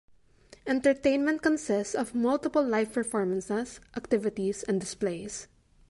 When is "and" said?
4.63-4.79